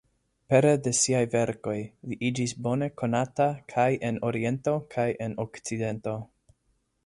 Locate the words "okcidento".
5.49-6.19